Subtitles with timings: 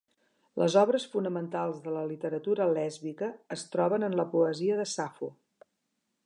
[0.61, 5.31] Les obres fonamentals de la literatura lèsbica es troben en la poesia de Safo.